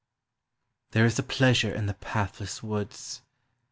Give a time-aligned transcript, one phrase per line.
[0.93, 3.21] There is a pleasure in the pathless woods.